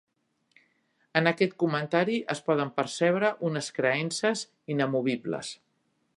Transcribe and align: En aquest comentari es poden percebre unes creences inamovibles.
En 1.19 1.31
aquest 1.31 1.53
comentari 1.63 2.17
es 2.35 2.41
poden 2.47 2.73
percebre 2.81 3.31
unes 3.51 3.71
creences 3.77 4.45
inamovibles. 4.79 5.55